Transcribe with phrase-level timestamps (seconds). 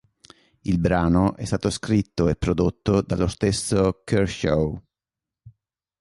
[0.63, 4.83] Il brano è stato scritto e prodotto dallo stesso Kershaw.